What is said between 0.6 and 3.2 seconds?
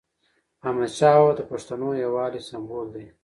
احمدشاه بابا د پښتنو یووالي سمبول دی.